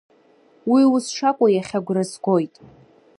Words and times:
Уи 0.71 0.83
ус 0.95 1.05
шакәу 1.15 1.47
иахьа 1.49 1.79
агәра 1.81 2.03
сгоит. 2.11 2.55